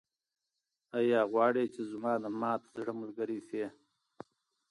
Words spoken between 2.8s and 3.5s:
ملګرې